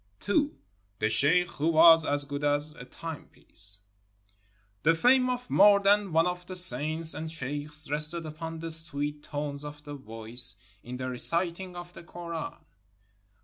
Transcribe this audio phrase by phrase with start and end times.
[0.27, 0.49] II.
[0.97, 3.81] THE SHEIKH WHO WAS AS GOOD AS A TIMEPIECE
[4.81, 9.21] The fame of more than one of the saints and sheikhs rested upon the sweet
[9.21, 12.57] tones of the voice in the reciting of the Koran.